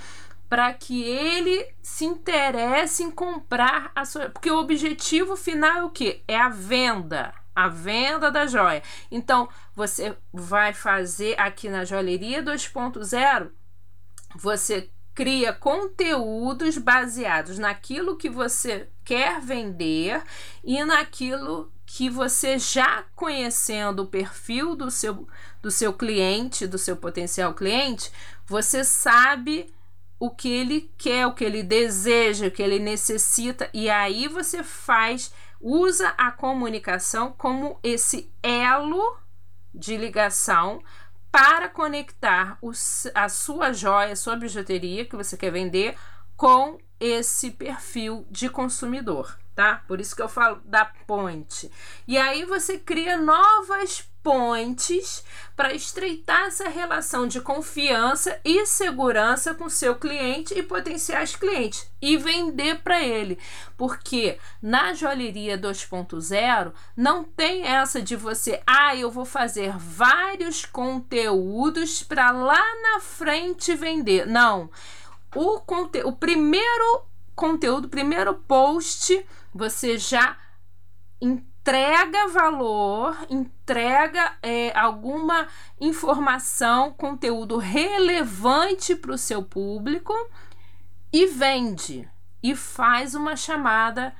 para 0.49 0.73
que 0.73 1.03
ele 1.03 1.65
se 1.81 2.03
interesse 2.03 3.03
em 3.03 3.11
comprar 3.11 3.91
a 3.95 4.03
sua. 4.03 4.29
Porque 4.29 4.49
o 4.49 4.59
objetivo 4.59 5.37
final 5.37 5.77
é 5.77 5.83
o 5.83 5.91
que? 5.91 6.23
É 6.27 6.37
a 6.37 6.49
venda. 6.49 7.33
A 7.59 7.67
venda 7.67 8.31
da 8.31 8.47
joia. 8.47 8.81
Então, 9.11 9.49
você 9.75 10.15
vai 10.31 10.73
fazer 10.73 11.39
aqui 11.39 11.67
na 11.67 11.83
Joalheria 11.83 12.41
2.0, 12.41 13.49
você 14.35 14.89
cria 15.13 15.51
conteúdos 15.51 16.77
baseados 16.77 17.57
naquilo 17.59 18.15
que 18.15 18.29
você 18.29 18.87
quer 19.03 19.41
vender 19.41 20.23
e 20.63 20.81
naquilo 20.85 21.69
que 21.85 22.09
você 22.09 22.57
já 22.57 23.03
conhecendo 23.15 24.03
o 24.03 24.07
perfil 24.07 24.75
do 24.75 24.89
seu, 24.89 25.27
do 25.61 25.69
seu 25.69 25.91
cliente, 25.91 26.65
do 26.65 26.77
seu 26.77 26.95
potencial 26.95 27.53
cliente, 27.53 28.09
você 28.45 28.85
sabe 28.85 29.73
o 30.19 30.29
que 30.29 30.47
ele 30.49 30.89
quer, 30.97 31.25
o 31.25 31.33
que 31.33 31.43
ele 31.43 31.63
deseja, 31.63 32.47
o 32.47 32.51
que 32.51 32.61
ele 32.61 32.77
necessita, 32.77 33.69
e 33.73 33.89
aí 33.89 34.27
você 34.27 34.63
faz, 34.63 35.33
usa 35.59 36.09
a 36.17 36.31
comunicação 36.31 37.33
como 37.37 37.79
esse 37.83 38.31
elo 38.41 39.17
de 39.73 39.97
ligação 39.97 40.81
para 41.31 41.69
conectar 41.69 42.57
a 43.13 43.29
sua 43.29 43.71
joia, 43.71 44.13
a 44.13 44.15
sua 44.15 44.35
bijuteria 44.35 45.05
que 45.05 45.15
você 45.15 45.37
quer 45.37 45.51
vender 45.51 45.95
com 46.35 46.79
esse 46.99 47.51
perfil 47.51 48.25
de 48.29 48.49
consumidor, 48.49 49.37
tá? 49.53 49.83
Por 49.87 50.01
isso 50.01 50.15
que 50.15 50.21
eu 50.21 50.29
falo 50.29 50.61
da 50.65 50.85
ponte. 50.85 51.71
E 52.07 52.17
aí 52.17 52.45
você 52.45 52.79
cria 52.79 53.17
novas 53.17 54.08
pontes 54.21 55.23
para 55.55 55.73
estreitar 55.73 56.47
essa 56.47 56.69
relação 56.69 57.27
de 57.27 57.41
confiança 57.41 58.39
e 58.43 58.65
segurança 58.65 59.53
com 59.53 59.69
seu 59.69 59.95
cliente 59.95 60.57
e 60.57 60.63
potenciais 60.63 61.35
clientes 61.35 61.89
e 62.01 62.17
vender 62.17 62.81
para 62.81 63.03
ele. 63.03 63.37
Porque 63.77 64.37
na 64.61 64.93
joalheria 64.93 65.57
2.0 65.57 66.73
não 66.95 67.23
tem 67.23 67.63
essa 67.65 68.01
de 68.01 68.15
você, 68.15 68.61
ah, 68.65 68.95
eu 68.95 69.09
vou 69.09 69.25
fazer 69.25 69.77
vários 69.77 70.65
conteúdos 70.65 72.03
para 72.03 72.31
lá 72.31 72.63
na 72.81 72.99
frente 72.99 73.75
vender. 73.75 74.25
Não. 74.25 74.69
O, 75.35 75.59
conte 75.59 76.01
o 76.03 76.11
primeiro 76.11 77.03
conteúdo, 77.35 77.85
o 77.85 77.89
primeiro 77.89 78.33
post, 78.33 79.25
você 79.53 79.97
já 79.97 80.37
entrega 81.69 82.27
valor, 82.29 83.15
entrega 83.29 84.35
é, 84.41 84.75
alguma 84.75 85.47
informação, 85.79 86.91
conteúdo 86.91 87.57
relevante 87.57 88.95
para 88.95 89.11
o 89.11 89.17
seu 89.19 89.43
público 89.43 90.11
e 91.13 91.27
vende 91.27 92.09
e 92.41 92.55
faz 92.55 93.13
uma 93.13 93.35
chamada 93.35 94.15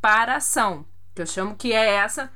para 0.00 0.36
ação, 0.36 0.86
que 1.14 1.20
eu 1.20 1.26
chamo 1.26 1.56
que 1.56 1.74
é 1.74 1.96
essa, 1.96 2.32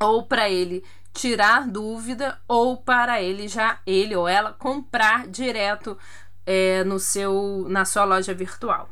ou 0.00 0.26
para 0.26 0.50
ele 0.50 0.84
tirar 1.14 1.68
dúvida 1.68 2.40
ou 2.48 2.76
para 2.76 3.22
ele 3.22 3.46
já 3.46 3.78
ele 3.86 4.16
ou 4.16 4.26
ela 4.26 4.52
comprar 4.52 5.28
direto 5.28 5.96
é, 6.44 6.82
no 6.82 6.98
seu 6.98 7.66
na 7.68 7.84
sua 7.84 8.02
loja 8.02 8.34
virtual. 8.34 8.90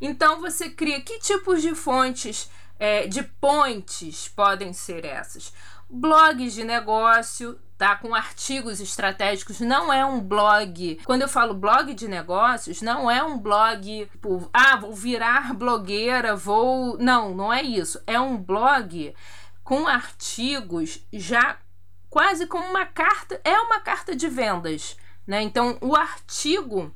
Então 0.00 0.40
você 0.40 0.70
cria 0.70 0.98
que 1.02 1.18
tipos 1.18 1.60
de 1.60 1.74
fontes 1.74 2.48
é, 2.80 3.06
de 3.06 3.22
pontes 3.22 4.26
podem 4.28 4.72
ser 4.72 5.04
essas? 5.04 5.52
Blogs 5.88 6.54
de 6.54 6.64
negócio, 6.64 7.60
tá? 7.76 7.94
Com 7.94 8.14
artigos 8.14 8.80
estratégicos. 8.80 9.60
Não 9.60 9.92
é 9.92 10.02
um 10.02 10.18
blog. 10.18 10.98
Quando 11.04 11.22
eu 11.22 11.28
falo 11.28 11.52
blog 11.52 11.92
de 11.92 12.08
negócios, 12.08 12.80
não 12.80 13.10
é 13.10 13.22
um 13.22 13.38
blog, 13.38 14.08
tipo, 14.10 14.48
ah, 14.50 14.76
vou 14.76 14.94
virar 14.94 15.52
blogueira, 15.52 16.34
vou. 16.34 16.96
Não, 16.96 17.34
não 17.34 17.52
é 17.52 17.62
isso. 17.62 18.02
É 18.06 18.18
um 18.18 18.38
blog 18.38 19.14
com 19.62 19.86
artigos 19.86 21.06
já 21.12 21.58
quase 22.08 22.46
como 22.46 22.64
uma 22.64 22.86
carta. 22.86 23.38
É 23.44 23.60
uma 23.60 23.80
carta 23.80 24.16
de 24.16 24.26
vendas, 24.26 24.96
né? 25.26 25.42
Então, 25.42 25.76
o 25.82 25.94
artigo 25.94 26.94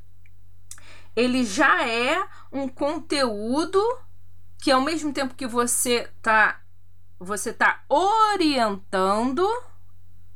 ele 1.16 1.44
já 1.44 1.87
é 1.87 2.27
um 2.51 2.68
conteúdo 2.68 3.81
que 4.64 4.70
ao 4.70 4.81
mesmo 4.81 5.12
tempo 5.12 5.35
que 5.35 5.46
você 5.46 6.09
tá 6.22 6.59
você 7.20 7.53
tá 7.53 7.83
orientando 7.87 9.46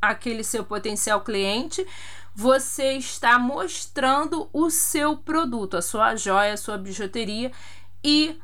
aquele 0.03 0.45
seu 0.45 0.67
potencial 0.67 1.23
cliente, 1.23 1.87
você 2.35 2.93
está 2.93 3.39
mostrando 3.39 4.51
o 4.53 4.69
seu 4.69 5.17
produto, 5.17 5.79
a 5.79 5.83
sua 5.83 6.15
joia, 6.15 6.53
a 6.53 6.59
sua 6.59 6.77
bijuteria 6.77 7.51
e 8.05 8.39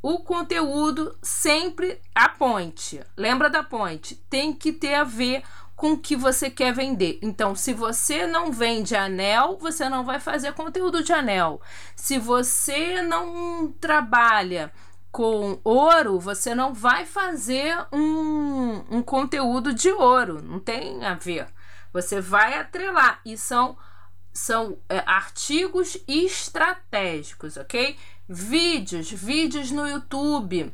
o 0.00 0.20
conteúdo 0.20 1.18
sempre 1.20 2.00
a 2.14 2.28
ponte. 2.28 3.00
Lembra 3.16 3.50
da 3.50 3.64
ponte? 3.64 4.14
Tem 4.30 4.52
que 4.52 4.72
ter 4.72 4.94
a 4.94 5.02
ver 5.02 5.42
com 5.74 5.94
o 5.94 5.98
que 5.98 6.14
você 6.14 6.48
quer 6.48 6.72
vender. 6.72 7.18
Então, 7.20 7.56
se 7.56 7.74
você 7.74 8.28
não 8.28 8.52
vende 8.52 8.94
anel, 8.94 9.58
você 9.60 9.88
não 9.88 10.04
vai 10.04 10.20
fazer 10.20 10.54
conteúdo 10.54 11.02
de 11.02 11.12
anel. 11.12 11.60
Se 11.96 12.16
você 12.16 13.02
não 13.02 13.72
trabalha 13.80 14.72
com 15.16 15.58
ouro, 15.64 16.20
você 16.20 16.54
não 16.54 16.74
vai 16.74 17.06
fazer 17.06 17.74
um, 17.90 18.98
um 18.98 19.02
conteúdo 19.02 19.72
de 19.72 19.90
ouro, 19.90 20.42
não 20.42 20.60
tem 20.60 21.02
a 21.06 21.14
ver. 21.14 21.46
Você 21.90 22.20
vai 22.20 22.52
atrelar 22.58 23.22
e 23.24 23.34
são, 23.38 23.78
são 24.30 24.76
é, 24.90 24.98
artigos 25.06 25.96
estratégicos, 26.06 27.56
ok? 27.56 27.96
Vídeos, 28.28 29.10
vídeos 29.10 29.70
no 29.70 29.88
YouTube. 29.88 30.70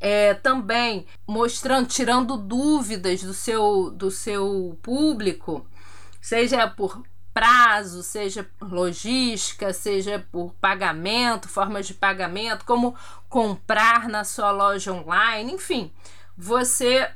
É, 0.00 0.34
também 0.34 1.06
mostrando, 1.24 1.86
tirando 1.86 2.36
dúvidas 2.36 3.22
do 3.22 3.32
seu, 3.32 3.88
do 3.88 4.10
seu 4.10 4.76
público, 4.82 5.64
seja 6.20 6.66
por 6.66 7.00
prazo, 7.34 8.04
seja 8.04 8.48
logística, 8.60 9.72
seja 9.72 10.24
por 10.30 10.54
pagamento, 10.54 11.48
formas 11.48 11.86
de 11.86 11.92
pagamento, 11.92 12.64
como 12.64 12.96
comprar 13.28 14.08
na 14.08 14.22
sua 14.22 14.52
loja 14.52 14.92
online, 14.92 15.52
enfim, 15.52 15.92
você 16.36 17.10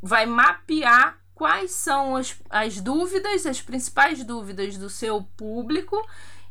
vai 0.00 0.24
mapear 0.24 1.18
quais 1.34 1.72
são 1.72 2.14
as, 2.14 2.36
as 2.48 2.80
dúvidas, 2.80 3.44
as 3.44 3.60
principais 3.60 4.22
dúvidas 4.22 4.78
do 4.78 4.88
seu 4.88 5.24
público 5.36 6.00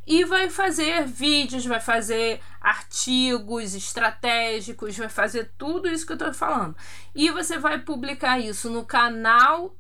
e 0.06 0.26
vai 0.26 0.50
fazer 0.50 1.06
vídeos, 1.06 1.66
vai 1.66 1.80
fazer 1.80 2.42
artigos 2.60 3.74
estratégicos, 3.74 4.98
vai 4.98 5.08
fazer 5.08 5.54
tudo 5.58 5.88
isso 5.88 6.06
que 6.06 6.12
eu 6.12 6.18
estou 6.18 6.34
falando. 6.34 6.76
E 7.16 7.32
você 7.32 7.58
vai 7.58 7.80
publicar 7.80 8.38
isso 8.38 8.70
no 8.70 8.84
canal 8.84 9.74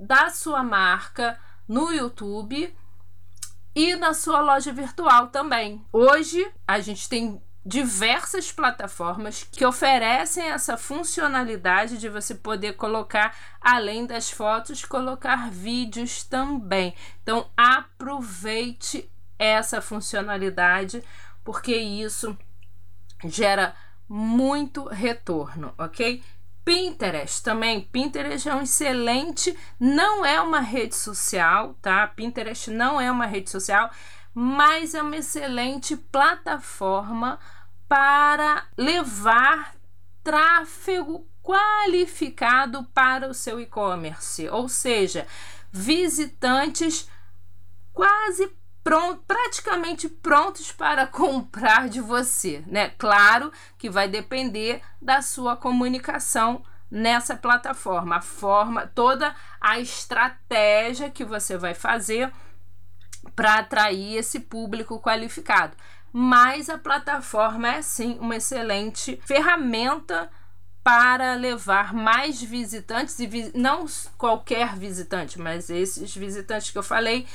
da 0.00 0.30
sua 0.30 0.62
marca 0.62 1.38
no 1.68 1.92
YouTube 1.92 2.74
e 3.74 3.94
na 3.94 4.14
sua 4.14 4.40
loja 4.40 4.72
virtual 4.72 5.28
também. 5.28 5.84
Hoje 5.92 6.50
a 6.66 6.80
gente 6.80 7.08
tem 7.08 7.40
diversas 7.64 8.50
plataformas 8.50 9.46
que 9.52 9.64
oferecem 9.64 10.44
essa 10.44 10.78
funcionalidade 10.78 11.98
de 11.98 12.08
você 12.08 12.34
poder 12.34 12.72
colocar, 12.76 13.36
além 13.60 14.06
das 14.06 14.30
fotos, 14.30 14.86
colocar 14.86 15.50
vídeos 15.50 16.24
também. 16.24 16.94
Então, 17.22 17.46
aproveite 17.54 19.10
essa 19.38 19.82
funcionalidade, 19.82 21.04
porque 21.44 21.76
isso 21.76 22.36
gera 23.26 23.76
muito 24.08 24.88
retorno, 24.88 25.74
ok? 25.76 26.22
Pinterest 26.68 27.42
também. 27.42 27.80
Pinterest 27.80 28.46
é 28.46 28.54
um 28.54 28.60
excelente, 28.60 29.58
não 29.80 30.22
é 30.22 30.38
uma 30.38 30.60
rede 30.60 30.94
social, 30.94 31.72
tá? 31.80 32.06
Pinterest 32.06 32.70
não 32.70 33.00
é 33.00 33.10
uma 33.10 33.24
rede 33.24 33.48
social, 33.48 33.90
mas 34.34 34.94
é 34.94 35.00
uma 35.00 35.16
excelente 35.16 35.96
plataforma 35.96 37.40
para 37.88 38.66
levar 38.76 39.76
tráfego 40.22 41.26
qualificado 41.42 42.84
para 42.92 43.30
o 43.30 43.32
seu 43.32 43.58
e-commerce, 43.58 44.46
ou 44.50 44.68
seja, 44.68 45.26
visitantes 45.72 47.08
quase 47.94 48.46
pronto, 48.82 49.22
praticamente 49.26 50.08
prontos 50.08 50.72
para 50.72 51.06
comprar 51.08 51.88
de 51.88 52.00
você, 52.00 52.62
né? 52.66 52.90
Claro 52.98 53.52
que 53.76 53.90
vai 53.90 54.08
depender 54.08 54.80
da 55.00 55.22
sua 55.22 55.56
comunicação 55.56 56.62
nessa 56.90 57.36
plataforma, 57.36 58.16
a 58.16 58.20
forma, 58.20 58.86
toda 58.86 59.34
a 59.60 59.78
estratégia 59.78 61.10
que 61.10 61.24
você 61.24 61.56
vai 61.56 61.74
fazer 61.74 62.32
para 63.36 63.56
atrair 63.56 64.16
esse 64.16 64.40
público 64.40 65.00
qualificado. 65.00 65.76
Mas 66.12 66.70
a 66.70 66.78
plataforma 66.78 67.68
é 67.68 67.82
sim 67.82 68.18
uma 68.18 68.36
excelente 68.36 69.20
ferramenta 69.24 70.30
para 70.82 71.34
levar 71.34 71.92
mais 71.92 72.40
visitantes 72.40 73.18
e 73.18 73.26
vi 73.26 73.52
não 73.54 73.84
qualquer 74.16 74.74
visitante, 74.74 75.38
mas 75.38 75.68
esses 75.68 76.16
visitantes 76.16 76.70
que 76.70 76.78
eu 76.78 76.82
falei 76.82 77.26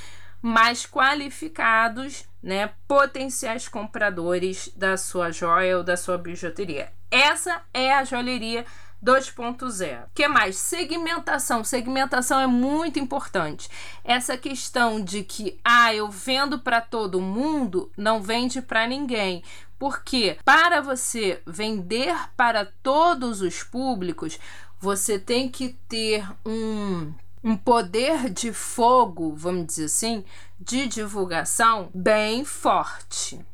mais 0.44 0.86
qualificados, 0.86 2.26
né, 2.42 2.72
potenciais 2.86 3.70
compradores 3.70 4.70
da 4.76 4.98
sua 4.98 5.32
joia 5.32 5.78
ou 5.78 5.84
da 5.86 5.96
sua 5.96 6.18
bijuteria. 6.18 6.92
Essa 7.10 7.62
é 7.74 7.94
a 7.94 8.04
joalheria 8.04 8.66
2.0. 9.02 10.08
Que 10.14 10.28
mais? 10.28 10.58
Segmentação. 10.58 11.64
Segmentação 11.64 12.42
é 12.42 12.48
muito 12.48 13.00
importante. 13.00 13.70
Essa 14.04 14.38
questão 14.38 15.02
de 15.02 15.24
que 15.24 15.58
ah, 15.64 15.96
eu 15.96 16.12
vendo 16.12 16.60
para 16.60 16.82
todo 16.82 17.22
mundo, 17.22 17.90
não 17.96 18.22
vende 18.22 18.62
para 18.62 18.86
ninguém. 18.86 19.44
Porque 19.80 20.38
para 20.44 20.82
você 20.82 21.42
vender 21.48 22.14
para 22.36 22.66
todos 22.66 23.42
os 23.42 23.64
públicos, 23.64 24.38
você 24.78 25.18
tem 25.18 25.48
que 25.48 25.70
ter 25.88 26.26
um 26.46 27.14
um 27.44 27.58
poder 27.58 28.30
de 28.30 28.54
fogo, 28.54 29.36
vamos 29.36 29.68
dizer 29.68 29.86
assim, 29.86 30.24
de 30.60 30.88
divulgação 30.88 31.92
bem 31.94 32.46
forte, 32.46 33.46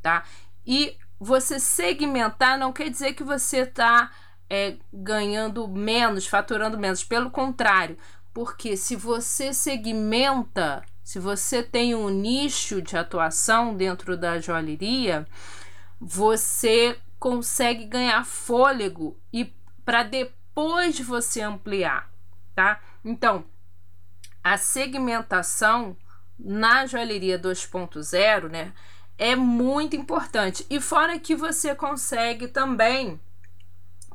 tá? 0.00 0.24
E 0.66 0.96
você 1.20 1.60
segmentar 1.60 2.58
não 2.58 2.72
quer 2.72 2.88
dizer 2.88 3.12
que 3.12 3.22
você 3.22 3.58
está 3.58 4.10
é, 4.48 4.76
ganhando 4.92 5.66
menos, 5.68 6.26
faturando 6.26 6.78
menos. 6.78 7.04
Pelo 7.04 7.30
contrário, 7.30 7.98
porque 8.32 8.76
se 8.76 8.96
você 8.96 9.52
segmenta, 9.52 10.82
se 11.02 11.18
você 11.18 11.62
tem 11.62 11.94
um 11.94 12.08
nicho 12.08 12.80
de 12.80 12.96
atuação 12.96 13.74
dentro 13.76 14.16
da 14.16 14.38
joalheria, 14.38 15.26
você 16.00 16.98
consegue 17.18 17.86
ganhar 17.86 18.24
fôlego 18.24 19.18
e 19.32 19.52
para 19.84 20.02
depois 20.02 20.98
você 21.00 21.40
ampliar, 21.40 22.10
tá? 22.54 22.80
Então, 23.06 23.44
a 24.42 24.58
segmentação 24.58 25.96
na 26.36 26.86
joalheria 26.86 27.38
2.0, 27.38 28.50
né, 28.50 28.72
é 29.16 29.36
muito 29.36 29.94
importante. 29.94 30.66
E 30.68 30.80
fora 30.80 31.16
que 31.16 31.36
você 31.36 31.72
consegue 31.72 32.48
também, 32.48 33.20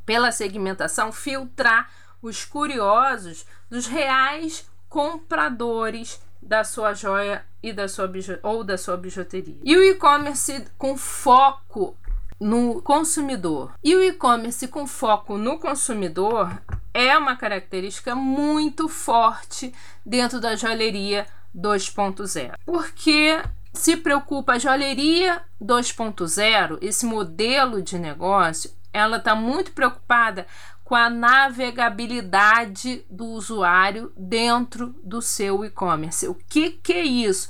pela 0.06 0.30
segmentação, 0.32 1.10
filtrar 1.10 1.90
os 2.22 2.44
curiosos 2.44 3.46
dos 3.70 3.88
reais 3.88 4.70
compradores 4.90 6.22
da 6.42 6.66
sua 6.66 6.94
joia 6.94 7.46
e 7.64 7.72
da 7.72 7.88
sua 7.88 8.12
ou 8.44 8.62
da 8.62 8.78
sua 8.78 8.98
bijuteria. 8.98 9.58
E 9.64 9.76
o 9.78 9.84
e-commerce 9.84 10.66
com 10.78 10.98
foco 10.98 11.96
no 12.42 12.82
consumidor. 12.82 13.74
E 13.84 13.96
o 13.96 14.02
e-commerce 14.02 14.68
com 14.68 14.88
foco 14.88 15.38
no 15.38 15.60
consumidor 15.60 16.60
é 16.92 17.16
uma 17.16 17.36
característica 17.36 18.16
muito 18.16 18.90
forte 18.90 19.72
dentro 20.04 20.42
da 20.42 20.56
joalheria 20.56 21.28
2.0. 21.56 22.56
Porque 22.66 23.40
se 23.72 23.96
preocupa 23.96 24.54
a 24.54 24.58
joalheria 24.58 25.44
2.0, 25.62 26.80
esse 26.82 27.06
modelo 27.06 27.80
de 27.80 28.00
negócio, 28.00 28.72
ela 28.92 29.18
está 29.18 29.36
muito 29.36 29.72
preocupada 29.72 30.48
com 30.84 30.96
a 30.96 31.12
navegabilidade 31.12 33.06
do 33.08 33.26
usuário 33.28 34.12
dentro 34.18 34.96
do 35.04 35.22
seu 35.22 35.64
e-commerce. 35.64 36.28
O 36.28 36.34
que, 36.34 36.72
que 36.72 36.94
é 36.94 37.04
isso? 37.04 37.50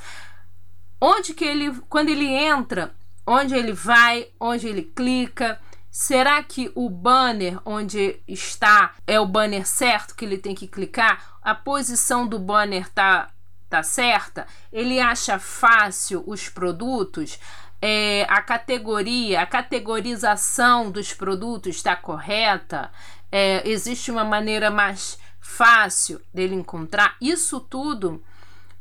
Onde 1.00 1.34
que 1.34 1.46
ele, 1.46 1.72
quando 1.90 2.10
ele 2.10 2.28
entra, 2.28 2.94
onde 3.32 3.56
ele 3.56 3.74
vai, 3.74 4.28
onde 4.40 4.68
ele 4.68 4.84
clica, 4.84 5.60
Será 5.92 6.42
que 6.42 6.72
o 6.74 6.90
banner 6.90 7.60
onde 7.66 8.22
está 8.26 8.94
é 9.06 9.20
o 9.20 9.26
banner 9.26 9.68
certo 9.68 10.16
que 10.16 10.24
ele 10.24 10.38
tem 10.38 10.56
que 10.56 10.66
clicar? 10.66 11.36
A 11.42 11.54
posição 11.54 12.26
do 12.26 12.40
banner 12.40 12.88
tá, 12.88 13.30
tá 13.70 13.84
certa? 13.84 14.48
Ele 14.72 15.02
acha 15.02 15.38
fácil 15.38 16.24
os 16.26 16.48
produtos? 16.48 17.38
É, 17.82 18.26
a 18.30 18.42
categoria, 18.42 19.42
a 19.42 19.46
categorização 19.46 20.90
dos 20.90 21.14
produtos 21.14 21.76
está 21.76 21.94
correta? 21.94 22.90
É, 23.30 23.68
existe 23.68 24.10
uma 24.12 24.24
maneira 24.24 24.72
mais 24.72 25.20
fácil 25.42 26.22
dele 26.34 26.56
encontrar? 26.56 27.18
Isso 27.20 27.60
tudo, 27.60 28.24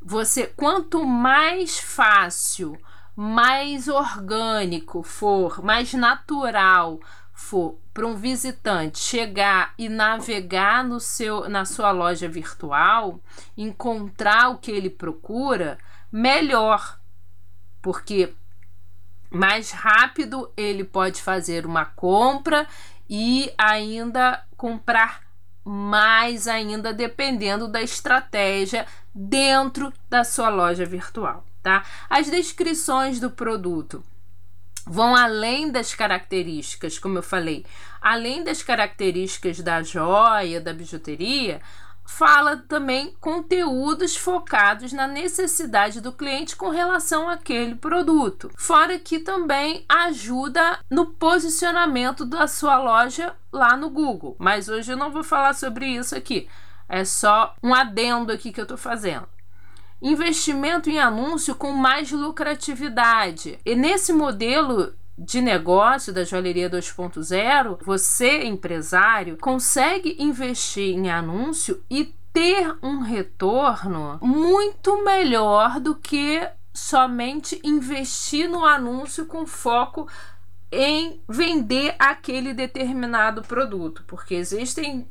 você 0.00 0.46
quanto 0.46 1.04
mais 1.04 1.76
fácil 1.76 2.78
mais 3.22 3.86
orgânico 3.86 5.02
for, 5.02 5.62
mais 5.62 5.92
natural 5.92 6.98
for 7.34 7.78
para 7.92 8.06
um 8.06 8.16
visitante 8.16 8.98
chegar 8.98 9.74
e 9.76 9.90
navegar 9.90 10.82
no 10.82 10.98
seu, 10.98 11.46
na 11.46 11.66
sua 11.66 11.90
loja 11.90 12.26
virtual, 12.26 13.20
encontrar 13.58 14.48
o 14.48 14.56
que 14.56 14.70
ele 14.70 14.88
procura, 14.88 15.76
melhor. 16.10 16.98
Porque 17.82 18.32
mais 19.30 19.70
rápido 19.70 20.50
ele 20.56 20.82
pode 20.82 21.20
fazer 21.20 21.66
uma 21.66 21.84
compra 21.84 22.66
e 23.06 23.52
ainda 23.58 24.42
comprar 24.56 25.20
mais 25.62 26.48
ainda 26.48 26.90
dependendo 26.90 27.68
da 27.68 27.82
estratégia 27.82 28.86
dentro 29.14 29.92
da 30.08 30.24
sua 30.24 30.48
loja 30.48 30.86
virtual 30.86 31.44
tá? 31.62 31.84
As 32.08 32.30
descrições 32.30 33.20
do 33.20 33.30
produto 33.30 34.02
vão 34.86 35.14
além 35.14 35.70
das 35.70 35.94
características, 35.94 36.98
como 36.98 37.18
eu 37.18 37.22
falei, 37.22 37.64
além 38.00 38.42
das 38.42 38.62
características 38.62 39.60
da 39.60 39.82
joia, 39.82 40.60
da 40.60 40.72
bijuteria, 40.72 41.60
fala 42.04 42.56
também 42.56 43.14
conteúdos 43.20 44.16
focados 44.16 44.92
na 44.92 45.06
necessidade 45.06 46.00
do 46.00 46.12
cliente 46.12 46.56
com 46.56 46.68
relação 46.68 47.28
àquele 47.28 47.76
produto. 47.76 48.50
Fora 48.56 48.98
que 48.98 49.20
também 49.20 49.84
ajuda 49.88 50.80
no 50.90 51.06
posicionamento 51.06 52.24
da 52.24 52.48
sua 52.48 52.78
loja 52.78 53.34
lá 53.52 53.76
no 53.76 53.88
Google. 53.88 54.34
Mas 54.38 54.68
hoje 54.68 54.92
eu 54.92 54.96
não 54.96 55.12
vou 55.12 55.22
falar 55.22 55.54
sobre 55.54 55.86
isso 55.86 56.16
aqui. 56.16 56.48
É 56.88 57.04
só 57.04 57.54
um 57.62 57.72
adendo 57.72 58.32
aqui 58.32 58.50
que 58.52 58.60
eu 58.60 58.64
estou 58.64 58.78
fazendo 58.78 59.28
investimento 60.00 60.88
em 60.88 60.98
anúncio 60.98 61.54
com 61.54 61.72
mais 61.72 62.10
lucratividade. 62.10 63.58
E 63.64 63.74
nesse 63.74 64.12
modelo 64.12 64.94
de 65.18 65.40
negócio 65.42 66.12
da 66.12 66.24
joalheria 66.24 66.70
2.0, 66.70 67.78
você, 67.84 68.44
empresário, 68.44 69.36
consegue 69.36 70.16
investir 70.18 70.94
em 70.94 71.10
anúncio 71.10 71.84
e 71.90 72.14
ter 72.32 72.74
um 72.82 73.00
retorno 73.00 74.18
muito 74.22 75.04
melhor 75.04 75.78
do 75.78 75.94
que 75.94 76.48
somente 76.72 77.60
investir 77.62 78.48
no 78.48 78.64
anúncio 78.64 79.26
com 79.26 79.44
foco 79.44 80.08
em 80.72 81.20
vender 81.28 81.94
aquele 81.98 82.54
determinado 82.54 83.42
produto, 83.42 84.04
porque 84.06 84.36
existem 84.36 85.06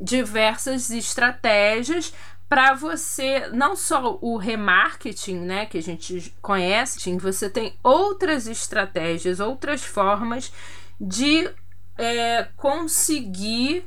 diversas 0.00 0.90
estratégias 0.90 2.14
para 2.48 2.74
você 2.74 3.48
não 3.52 3.74
só 3.74 4.18
o 4.20 4.36
remarketing, 4.36 5.38
né, 5.40 5.66
que 5.66 5.78
a 5.78 5.82
gente 5.82 6.34
conhece, 6.40 7.16
você 7.18 7.50
tem 7.50 7.76
outras 7.82 8.46
estratégias, 8.46 9.40
outras 9.40 9.82
formas 9.82 10.52
de 11.00 11.50
é, 11.98 12.44
conseguir 12.56 13.84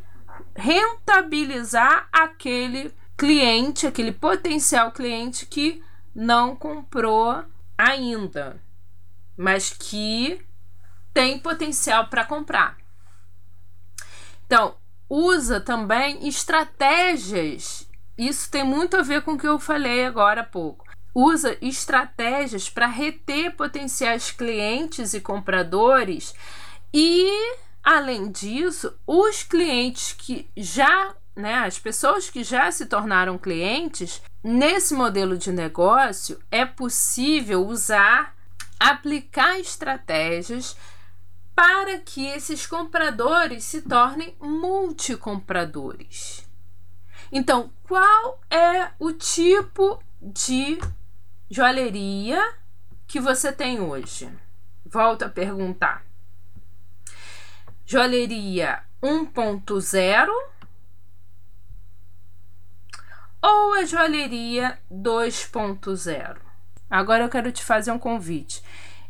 rentabilizar 0.55 2.07
aquele 2.11 2.93
cliente, 3.17 3.87
aquele 3.87 4.11
potencial 4.11 4.91
cliente 4.91 5.45
que 5.45 5.81
não 6.13 6.55
comprou 6.55 7.43
ainda, 7.77 8.61
mas 9.37 9.69
que 9.69 10.45
tem 11.13 11.39
potencial 11.39 12.07
para 12.07 12.25
comprar. 12.25 12.77
Então, 14.45 14.75
usa 15.07 15.59
também 15.61 16.27
estratégias 16.27 17.88
isso 18.19 18.51
tem 18.51 18.63
muito 18.63 18.97
a 18.97 19.01
ver 19.01 19.21
com 19.21 19.33
o 19.33 19.37
que 19.37 19.47
eu 19.47 19.57
falei 19.57 20.05
agora 20.05 20.41
há 20.41 20.43
pouco. 20.43 20.85
usa 21.15 21.57
estratégias 21.61 22.69
para 22.69 22.85
reter 22.85 23.55
potenciais 23.55 24.31
clientes 24.31 25.13
e 25.13 25.21
compradores 25.21 26.35
e 26.93 27.29
além 27.83 28.31
disso, 28.31 28.93
os 29.07 29.43
clientes 29.43 30.13
que 30.13 30.47
já, 30.55 31.13
né, 31.35 31.55
as 31.59 31.79
pessoas 31.79 32.29
que 32.29 32.43
já 32.43 32.71
se 32.71 32.85
tornaram 32.85 33.37
clientes, 33.37 34.21
nesse 34.43 34.93
modelo 34.93 35.37
de 35.37 35.51
negócio 35.51 36.39
é 36.51 36.65
possível 36.65 37.65
usar 37.65 38.35
aplicar 38.79 39.59
estratégias 39.59 40.77
para 41.55 41.99
que 41.99 42.25
esses 42.25 42.65
compradores 42.65 43.65
se 43.65 43.81
tornem 43.81 44.33
multicompradores. 44.39 46.48
Então, 47.31 47.71
qual 47.83 48.39
é 48.49 48.89
o 48.99 49.11
tipo 49.11 50.01
de 50.21 50.79
joalheria 51.49 52.55
que 53.07 53.19
você 53.19 53.51
tem 53.51 53.79
hoje? 53.79 54.29
Volto 54.85 55.23
a 55.23 55.29
perguntar. 55.29 56.03
Joalheria 57.85 58.83
1.0 59.01 60.27
ou 63.41 63.73
a 63.73 63.85
joalheria 63.85 64.77
2.0? 64.91 66.37
Agora 66.89 67.23
eu 67.23 67.29
quero 67.29 67.51
te 67.51 67.63
fazer 67.63 67.91
um 67.91 67.99
convite. 67.99 68.63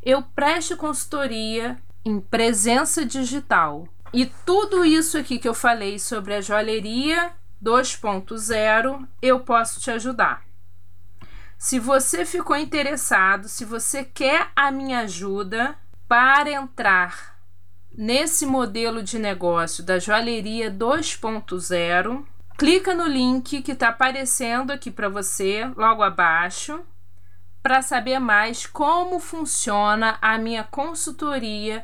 Eu 0.03 0.21
presto 0.21 0.75
consultoria 0.77 1.77
em 2.03 2.19
presença 2.19 3.05
digital. 3.05 3.87
E 4.13 4.25
tudo 4.25 4.83
isso 4.83 5.17
aqui 5.17 5.39
que 5.39 5.47
eu 5.47 5.53
falei 5.53 5.99
sobre 5.99 6.33
a 6.33 6.41
joalheria 6.41 7.33
2.0, 7.63 9.07
eu 9.21 9.39
posso 9.41 9.79
te 9.79 9.91
ajudar. 9.91 10.43
Se 11.57 11.77
você 11.77 12.25
ficou 12.25 12.55
interessado, 12.55 13.49
se 13.49 13.65
você 13.65 14.03
quer 14.03 14.49
a 14.55 14.71
minha 14.71 14.99
ajuda 14.99 15.75
para 16.07 16.49
entrar 16.49 17.37
nesse 17.91 18.45
modelo 18.45 19.03
de 19.03 19.19
negócio 19.19 19.83
da 19.83 19.99
joalheria 19.99 20.71
2.0, 20.71 22.25
clica 22.57 22.93
no 22.93 23.05
link 23.05 23.61
que 23.61 23.73
está 23.73 23.89
aparecendo 23.89 24.71
aqui 24.71 24.89
para 24.89 25.09
você 25.09 25.69
logo 25.75 26.01
abaixo 26.01 26.81
para 27.61 27.81
saber 27.81 28.19
mais 28.19 28.65
como 28.65 29.19
funciona 29.19 30.17
a 30.21 30.37
minha 30.37 30.63
consultoria 30.63 31.83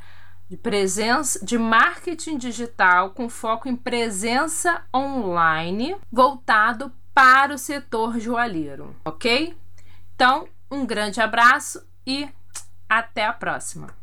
de 0.50 0.58
presença 0.58 1.44
de 1.44 1.58
marketing 1.58 2.38
digital 2.38 3.12
com 3.12 3.30
foco 3.30 3.68
em 3.68 3.76
presença 3.76 4.84
online 4.96 5.96
voltado 6.12 6.92
para 7.14 7.56
o 7.56 7.58
setor 7.58 8.20
joalheiro, 8.20 8.96
ok? 9.06 9.56
Então, 10.14 10.48
um 10.70 10.86
grande 10.86 11.22
abraço 11.22 11.86
e 12.06 12.28
até 12.90 13.26
a 13.26 13.34
próxima! 13.34 13.96